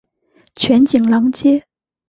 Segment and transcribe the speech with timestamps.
[0.55, 1.63] 全景廊街。